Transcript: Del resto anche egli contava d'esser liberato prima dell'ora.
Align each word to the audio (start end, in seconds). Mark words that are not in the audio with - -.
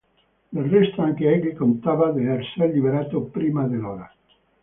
Del 0.49 0.63
resto 0.67 1.03
anche 1.03 1.29
egli 1.31 1.53
contava 1.55 2.09
d'esser 2.11 2.71
liberato 2.71 3.21
prima 3.25 3.67
dell'ora. 3.67 4.11